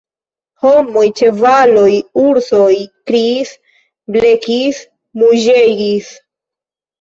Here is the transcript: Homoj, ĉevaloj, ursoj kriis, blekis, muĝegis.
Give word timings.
Homoj, 0.61 1.01
ĉevaloj, 1.19 1.91
ursoj 2.21 2.71
kriis, 3.11 3.53
blekis, 4.17 4.81
muĝegis. 5.25 6.11